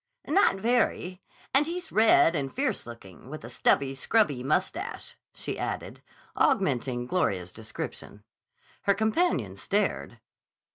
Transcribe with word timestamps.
"Not 0.25 0.55
very. 0.55 1.21
And 1.53 1.67
he's 1.67 1.91
red 1.91 2.35
and 2.35 2.51
fierce 2.51 2.87
looking, 2.87 3.29
with 3.29 3.43
a 3.43 3.51
stubby, 3.51 3.93
scrubby 3.93 4.41
mustache," 4.41 5.15
she 5.31 5.59
added, 5.59 6.01
augmenting 6.35 7.05
Gloria's 7.05 7.51
description. 7.51 8.23
Her 8.85 8.95
companion 8.95 9.55
stared. 9.55 10.17